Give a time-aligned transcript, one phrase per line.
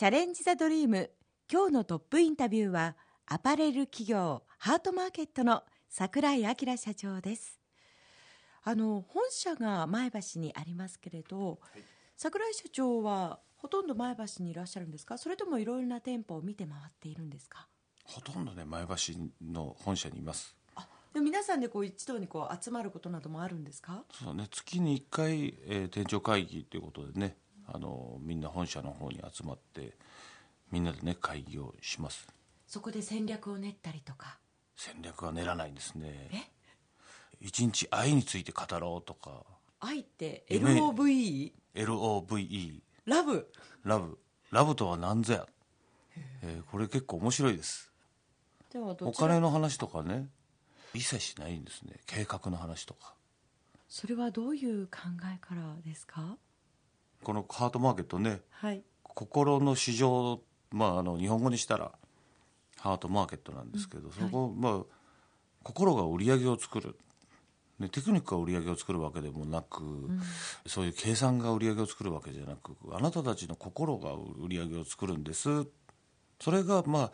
[0.00, 1.10] チャレンジ・ザ・ドリーム。
[1.52, 7.60] 今日のトップインタビューはアパレル企業ハートマーケットの櫻井明社長です。
[8.64, 11.82] あの本社が前橋にありますけれど、はい、
[12.16, 15.18] 櫻井社長はほとんど前橋にいらっしゃるんですか？
[15.18, 17.68] それともいろいろな店舗を見て回っているんですか？
[18.04, 18.94] ほとんどね前橋
[19.52, 20.56] の本社にいます。
[20.76, 24.02] あで皆さんでこう一堂にこう集まることなどもあるんですか？
[24.14, 27.36] そうね月に1回、えー、店長会議ということでね
[27.72, 29.96] あのみんな本社の方に集まって
[30.70, 32.26] みんなでね会議をします。
[32.66, 34.38] そこで戦略を練ったりとか。
[34.76, 36.28] 戦略は練らないんですね。
[36.32, 36.50] え？
[37.40, 39.44] 一日愛について語ろうとか。
[39.80, 43.52] 愛って LOVE?LOVE LOVE ラブ？
[43.84, 44.18] ラブ。
[44.50, 45.46] ラブとは何ぞや、
[46.42, 47.92] えー、これ結構面白いです。
[48.72, 50.28] ではお金の話とかね。
[50.92, 52.00] 一切しないんですね。
[52.06, 53.14] 計画の話とか。
[53.88, 54.98] それはどういう考
[55.32, 56.36] えからですか？
[57.22, 61.92] このハートマーケットね、はい、心の市場、まあ、あの日本語にしたら
[62.78, 64.82] ハートマーケットなんですけど、うん、そこ、はい、まあ
[65.62, 66.96] 心が売り上げを作る。
[67.78, 70.20] ね、テクニックが売り上げを作るわけでもなく、うん、
[70.66, 75.66] そういう計算が売り上げを作るわけじゃなくあなたたちの心が売り上げを作るんです。
[76.40, 77.12] それがまあ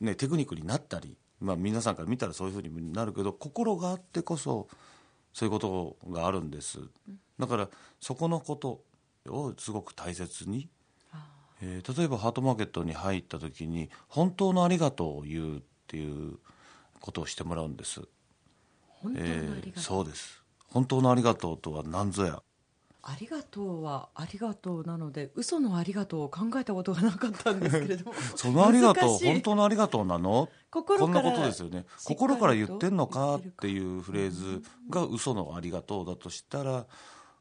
[0.00, 4.68] ねテクニックになったり、まあ、皆さんから見たらそういうふうになるけど心があってこそ
[5.32, 6.78] そういうことがあるんです。
[7.38, 7.68] だから
[8.00, 8.82] そこのこと
[9.28, 10.68] をすごく大切に、
[11.62, 16.38] えー、例えばハートマーケットに入った時に本当のありがとうを言うっていう
[17.00, 18.00] ことをしてもらうんです。
[18.88, 20.42] 本当のありがとう、えー、そうです。
[20.68, 22.42] 本当のありがとうとは何ぞや。
[23.08, 28.14] ありがとうはありがとうなので嘘のありがとうを考えたことがなかったんですけれども。
[28.34, 30.48] そのありがとう本当のありがとうなの？
[30.70, 31.86] こんなことですよね。
[32.04, 33.36] 心から言ってんのか。
[33.36, 34.60] っていうフレーズ
[34.90, 36.86] が嘘のありがとうだとしたら、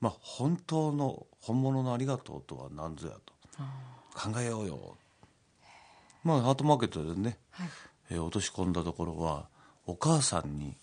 [0.00, 3.34] まあ、本当の本物のありがとうとは何ぞやと。
[4.14, 4.96] 考えようよ。
[6.24, 7.68] まあハートマーケットでね、はい、
[8.10, 9.48] えー、落とし込んだところは
[9.86, 10.76] お母さんに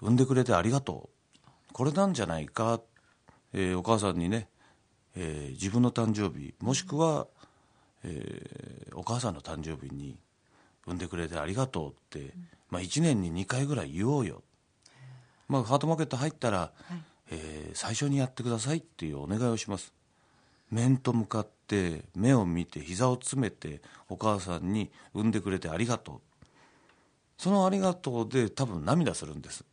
[0.00, 1.42] 産んでくれてありがとう。
[1.72, 2.80] これなんじゃないか、
[3.52, 4.48] えー、お母さんにね、
[5.14, 7.26] えー、自分の誕生日もしくは、
[8.04, 10.18] えー、お母さんの誕生日に
[10.86, 12.32] 産んでくれてありがとうって、
[12.70, 14.42] まあ、1年に2回ぐらい言おうよ、
[15.48, 16.94] まあ、ハートマーケット入ったら、はい、
[17.30, 19.92] えー、最初にやってくださいっていうお願いをします。
[20.70, 26.20] 面と向かって目を見て膝を詰めてお母さんに産んでくれてありがとう。
[27.38, 29.64] そのありがとうで多分涙するんです。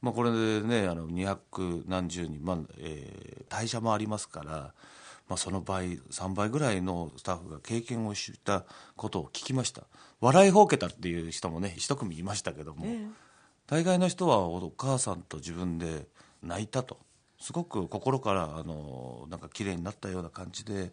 [0.00, 4.50] まあ、これでねあの200何十人、まあえー、代謝もありますから、
[5.28, 8.64] まあ、その倍3倍ぐらいのスタッフが経験をした
[8.96, 9.82] ことを聞きました。
[10.20, 13.08] 笑いほうけたっていう人もね一組いましたけども、えー、
[13.66, 16.06] 大概の人はお母さんと自分で
[16.42, 16.98] 泣いたと。
[17.40, 20.92] すごく心からあのなんか綺麗になったような感じで、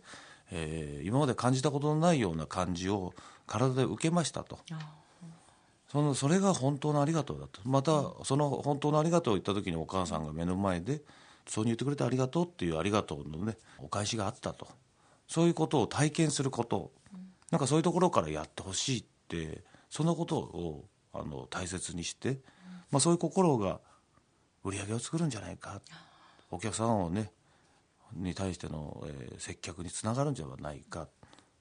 [0.51, 3.13] えー、今まで感じたことのないような感じを
[3.47, 4.59] 体で受けましたと。
[5.91, 7.61] そのそれが本当のありがとうだと。
[7.63, 7.91] また
[8.23, 11.01] その本当のありがとうを言った時にお母さんが目の前で
[11.47, 14.67] そうに言ってくれてありがとうっていうありがとうのねお返しがあったと。
[15.27, 16.91] そういうことを体験すること。
[17.51, 22.39] なんかそういうところからやってほしいってそのことをあの大切にして、
[22.91, 23.79] まあ、そういう心が
[24.66, 25.81] 売り上げを作るんじゃないか。
[26.52, 27.31] お客さんをね
[28.14, 31.08] に対しての、えー、接客につながるんじゃないか。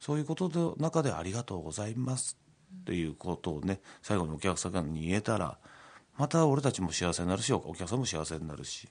[0.01, 2.37] そういうことの中でありがとうございます
[2.83, 5.57] っていうことをね最後にお客様に言えたら
[6.19, 8.89] また俺たちも幸せになるしお客さんも幸せになるし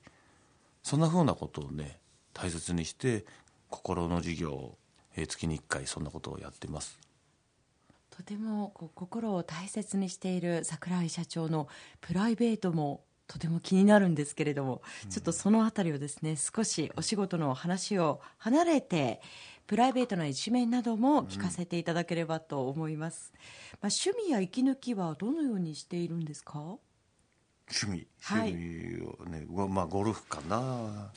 [0.82, 2.00] そんなふうなことをね
[2.34, 3.26] 大切にして
[3.70, 4.78] 心の授業を、
[5.16, 7.00] え月に1回そんなことをやってます。
[8.12, 11.68] とてもこう心を大切にしている櫻井社長の
[12.02, 19.22] プライベートもとても気になるんですけれども、ちょっとその辺りをですね少しお仕事の話を離れて
[19.66, 23.40] プライベートな一面なども聞かせていただければと思います、うん、
[23.82, 26.60] まあ、趣味や息抜きはどのようにしているんですか？
[26.60, 28.08] 趣味。
[28.30, 31.12] 趣味をね、はい、まあゴルフかな、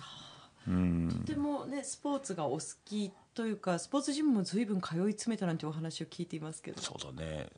[0.69, 6.81] うん、とてもねスポーツがお好きというかスポーツジムも随分通い詰めたなんてお話を聞いていますけど。
[6.81, 7.49] そうだね、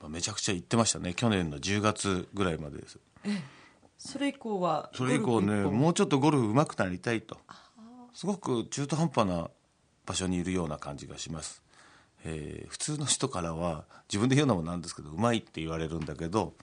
[0.00, 1.14] まあ、めちゃくちゃ行ってましたね。
[1.14, 2.98] 去年の10月ぐらいまでです。
[3.24, 3.42] え
[3.98, 7.36] それ以降はそれ以降ねもうちょっとゴルフ上手くなりたいと。
[8.14, 9.48] すごく中途半端な
[10.06, 11.62] 場所にいるような感じがします、
[12.24, 16.54] えー、普通の人からは自分で言うのもなんですけどうまいって言われるんだけど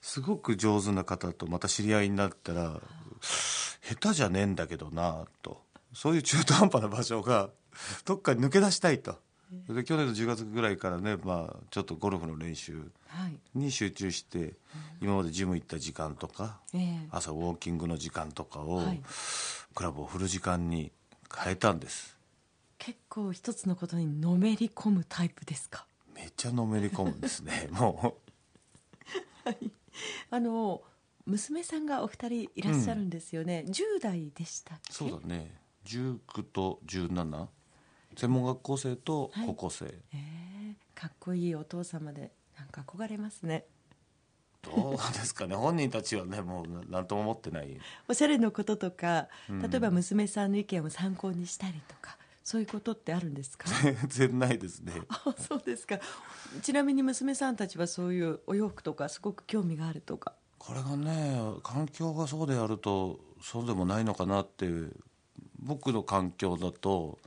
[0.00, 2.80] すごく上手な方とまた知り合いになったら
[3.20, 5.60] 下手じゃねえんだけどなと。
[5.92, 7.50] そういう中途半端な場所が
[8.04, 9.18] どっかに抜け出したいと。
[9.68, 12.90] で去年の10月ぐらいからね、まあ、ちょっとゴルフの練習
[13.54, 14.54] に集中して、はい、
[15.02, 19.02] 今までジム行った時間とか、えー、朝ウォーキングの時間とかを、はい、
[19.74, 20.92] クラブを振る時間に
[21.34, 22.16] 変えたんです。
[22.78, 25.84] 結構一つのことにのめり込むタイプですか？
[26.14, 28.16] めっちゃのめり込むんですね も
[29.44, 29.48] う。
[29.48, 29.70] はい。
[30.30, 30.82] あの
[31.26, 34.92] 娘さんがお二人いらっしゃるんですよね、うん、10代でしたっけ？
[34.92, 35.60] そうだね。
[35.84, 37.48] 19と17
[38.20, 43.64] 専門学校生と高校生、はい、えー、かっこいいお父様でなんか憧れますね。
[44.62, 45.54] どうですかね。
[45.56, 47.78] 本人たちはねもう何とも思ってない。
[48.08, 53.70] おしゃれのこととか例えば娘さんの意見を参考にしたりとか、そういうことってあるんですか？
[53.82, 53.96] 全
[54.30, 54.92] 然ないですね。
[55.08, 55.98] あそうですか。
[56.60, 60.34] ちなみに娘さんたちはそういうお洋服とかすごく興味があるとか。
[60.58, 64.66] これがね環境がそうであるとそうでもないのかなって
[65.58, 67.18] 僕の環境だと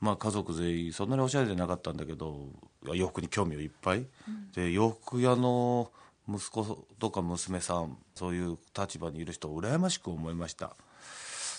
[0.00, 2.48] まあ家族全員そんなにおしゃれじゃなかったんだけど
[2.94, 4.06] 洋服に興味をいっぱい、うん、
[4.54, 5.90] で洋服屋の
[6.28, 10.76] 息子とか娘さんそういう立場にいる人を羨ましく思いました。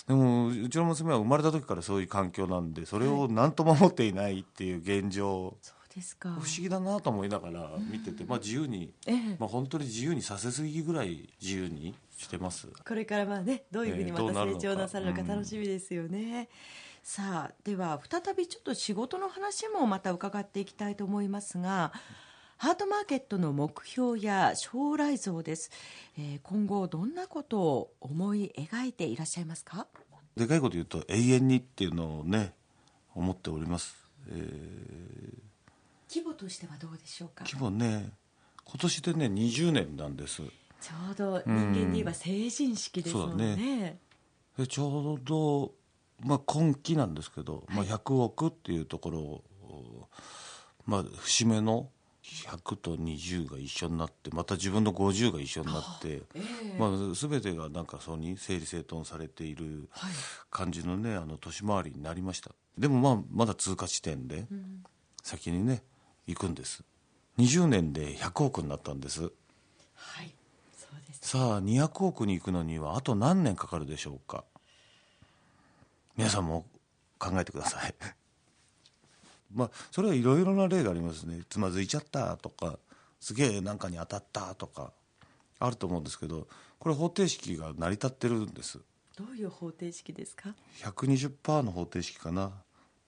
[0.08, 5.54] でもうちの娘は生まれた時からそういう環境なんでそれを何とも思っていないっていう現状、はい
[5.94, 6.30] ですか。
[6.30, 12.68] 不思議だなと思いながら見てて、まあ、自由に、ええ、まあ、本当に自由にさせすぎぐらい自由にしてます。
[12.68, 16.46] これからまあねどういうふうにまた成長なさるのか楽しみですよね、うん、
[17.02, 21.92] さあでは再びちょっと仕事の話もまた伺っていきたいと思いますが
[22.56, 25.70] ハートマーケットの目標や将来像です、
[26.18, 29.86] えー、今後どんなことを思い描いていらっしゃいますか？
[30.36, 32.52] でかいこと言うと永遠にっていうのをね
[33.14, 33.96] 思っております、
[34.28, 35.40] えー
[36.12, 37.44] 規模としてはどうでしょうか？
[37.44, 38.10] 規模ね
[38.64, 40.42] 今年でね20年なんです。
[40.42, 43.52] ちょうど人間で言えば成人式ですもんね。
[43.52, 43.98] うん、ね。
[44.58, 45.72] でちょうど、
[46.24, 50.08] まあ、今期なんですけど、はい、まあ、100億っていうところを、
[50.86, 51.88] まあ、節目の
[52.22, 59.88] 100と20が一緒になってまた自分の50が一緒になって、えー、まあ、全てがなんかそうに整理整頓されている
[60.50, 62.52] 感じのね、あの年回りになりました。
[62.78, 64.46] でもまあまだ通過地点で、
[65.22, 65.82] 先にね
[66.26, 66.84] 行くんです。
[67.38, 69.22] 20年で100億になったんです。
[69.22, 70.34] はい。
[70.76, 74.44] そうですさあ200億に行くのにはあと何年かかるでしょうか
[76.16, 76.66] 皆さんも
[77.18, 77.94] 考えてください。
[79.52, 81.42] まあそれはいろいろな例がありますね。
[81.48, 82.78] つまずいちゃったとか
[83.20, 84.92] すげえ何かに当たったとか
[85.58, 86.46] あると思うんですけど
[86.78, 88.78] これ方程式が成り立ってるんです。
[89.16, 92.52] どういう方程式ですか？120%の方程式かな。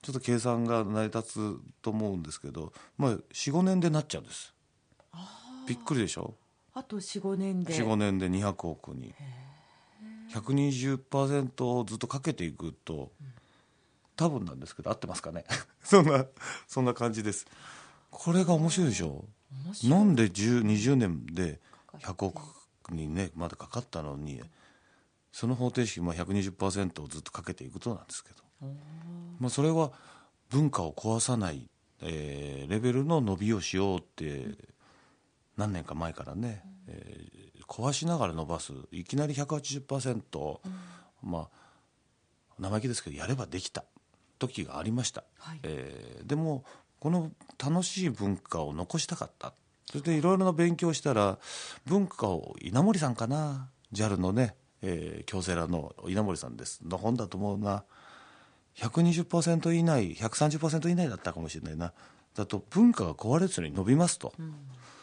[0.01, 4.53] ちょっと計算が成り立つと思うんですけど、まあ、45年でなっちゃうんです。
[5.65, 6.35] びっくりでしょ？
[6.73, 7.73] あと45年で。
[7.73, 9.15] 45年で200億に
[10.33, 13.11] 120%をずっとかけていくと
[14.15, 15.45] 多分なんですけど合ってますかね？
[15.83, 16.25] そんな
[16.67, 17.45] そんな感じです。
[18.09, 19.25] これが面白いでしょ？
[19.83, 21.59] なんで20年で
[21.99, 22.41] 100億
[22.91, 24.41] にねまだかかったのに
[25.31, 28.43] その方程式、まあ、120%をずっとかけていくとなんですけど。
[29.39, 29.91] まあ、それは
[30.49, 31.69] 文化を壊さない、
[31.99, 34.55] えー、レベルの伸びをしようって
[35.57, 36.72] 何年か前からね、えー、
[37.73, 40.59] 壊しながら伸ばすいきなり180%、
[41.23, 41.47] うん、まあ
[42.59, 43.83] 生意気ですけどやればできた
[44.37, 46.63] 時がありました、はい、えー、でも
[46.99, 49.53] この楽しい文化を残したかった。
[49.87, 51.37] それでいろいろな勉強したら
[51.85, 56.79] 文化を稲森さんかな？JAL のね、えー、京セラの稲森さんです。
[56.85, 57.83] の本だと思うな。
[58.77, 61.91] 120%以内130%以内だったかもしれないな。
[62.35, 64.55] だと文化が壊れずに伸びますと、うん、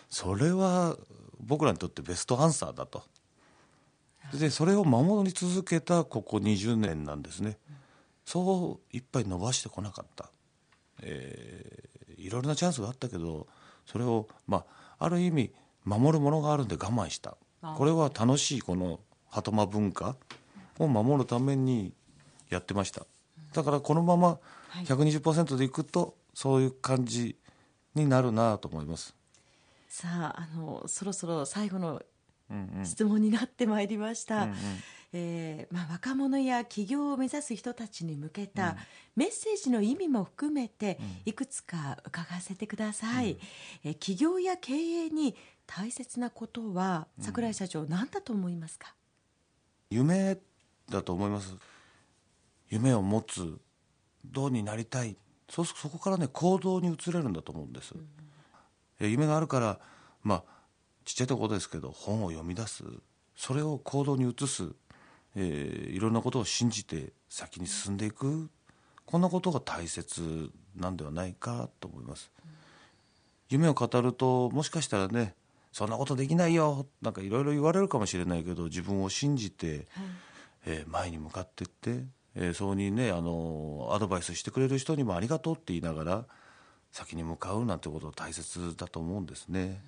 [0.09, 0.97] それは
[1.41, 3.03] 僕らにとってベストアンサーだと。
[4.33, 7.77] でそれを守り続けたここ20年なんですね、うん、
[8.25, 10.31] そういっぱい伸ばしてこなかった、
[11.03, 13.49] えー、いろいろなチャンスがあったけど
[13.87, 14.65] それを、ま
[14.99, 15.53] あ、ある意味
[15.85, 17.37] 守るものがあるんで我慢した。
[17.77, 20.17] これは楽しいこの鳩間文化
[20.79, 21.93] を守るために
[22.49, 23.07] やってました。
[23.53, 24.39] だからこのまま
[24.85, 27.37] 120%でいくと、そういう感じ
[27.95, 29.15] になるなと思います。
[29.91, 32.01] さああのそろそろ最後の
[32.85, 34.45] 質問になってまいりました。
[34.45, 34.57] うんうん。
[35.13, 38.77] えーまあ、若者や起業を目指す人たちに向けた
[39.17, 43.39] メッセージの意味も含めていくつか伺わせてください、うん、
[43.83, 45.35] え起業や経営に
[45.67, 48.95] 大切なことは櫻井社長何だと思いますか？
[49.91, 50.39] 夢
[50.89, 51.57] だと思います。
[52.69, 53.59] 夢を持つ
[54.25, 55.17] どうになりたい。
[55.49, 58.07] そそこからね行動に移れるんだと思うんです、うん、
[59.09, 59.79] 夢があるから
[60.23, 60.45] まあ
[61.05, 62.85] ちっちゃいところですけど本を読み出す。
[63.35, 64.69] それを行動に移す、
[65.35, 68.51] えー、いろんなことを信じて先に進んでいく。
[69.07, 72.51] こんなことが大切なんではないかと思います、うん、
[73.49, 75.35] 夢を語るともしかしたらね
[75.73, 79.87] そんなことできないよなんかいろいろ言われるかもしれないけど自分を信じて、はい、
[80.67, 82.05] えー、前に向かっていって
[82.37, 86.25] えー、そうにねあのアドバイスしてくれる人にもありがとうって言いながら
[86.93, 89.83] 先に向かうなんてこと大切だと思うんですね。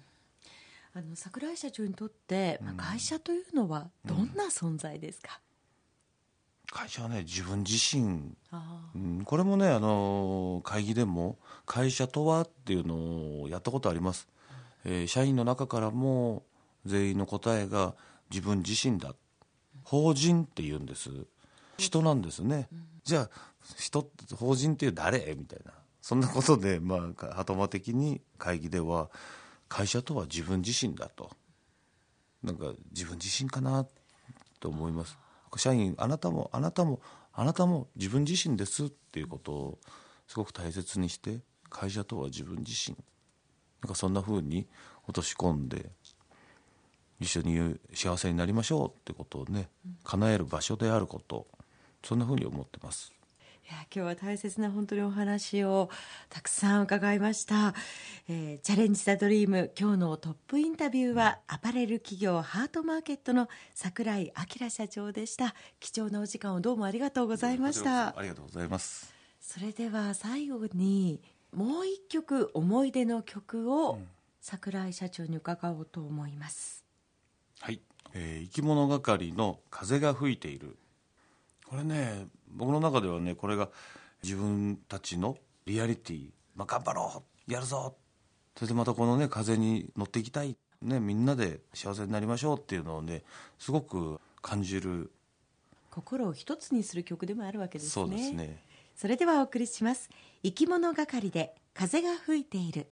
[0.95, 5.41] あの桜井社長にとって、まあ、会社というのはどんな存在ですか、
[6.71, 8.35] うん、会社はね自分自身、
[8.95, 14.29] うん、これもねあの会議でも会社とはっていうのをやったことあります、
[14.85, 16.43] えー、社員の中からも
[16.85, 17.95] 全員の答えが
[18.31, 19.15] 自分自身だ。
[19.85, 21.11] 法人って言うんです。
[21.79, 23.31] 人なんですね、うん、じゃあ
[23.77, 24.07] 人
[24.37, 25.35] 法人っていう誰？
[25.37, 29.09] みたいなそんなことで、まあ、鳩間的に会議では
[29.69, 31.31] 会社とは自分自身だと。
[32.43, 33.87] なんか自分自身かな
[34.59, 35.17] と思います。
[35.57, 37.01] 社員あなたもあなたも
[37.33, 39.79] あなたも自分自身ですっていうことを
[40.27, 41.39] すごく大切にして
[41.71, 42.97] 会社とは自分自身。
[43.83, 44.67] なんかそんなふうに
[45.05, 45.91] 落とし込んで
[47.21, 49.69] 一緒に幸せになりましょうってことをね
[50.03, 51.47] 叶える場所であること。
[52.05, 53.13] そんなふうに思ってます。
[53.65, 55.89] いや今日は大切な本当にお話を
[56.29, 57.75] たくさん伺いました、
[58.29, 65.55] えー、チャレンジ・ザ・ドリーム今日のトップインタビューはアパレル企業ハートマーケットの櫻井明社長でした。
[65.81, 68.19] 貴重なお時間をどうもありがとうございました。
[68.19, 69.15] ありがとうございます。
[69.41, 71.21] それでは最後に
[71.53, 73.99] もう一曲思い出の曲を
[74.41, 76.85] 櫻井社長に伺おうと思います、
[77.61, 77.81] はい、
[78.15, 80.79] えー、生き物係の風が吹いている
[81.67, 83.69] これね僕の中ではねこれが
[84.23, 87.97] 自分たちのリアリティ、まあ、頑張ろうやるぞ。
[88.57, 93.23] それでまたこのね風に乗っていきたい、ね、みんなで幸せになりましょうっていうのをね
[93.59, 95.11] すごく感じる。
[95.91, 97.91] 心を一つにする曲でもあるわけですね。
[97.93, 98.63] そうですね。
[98.95, 100.09] それではお送りします。
[100.43, 102.81] 生き物係で風が吹いている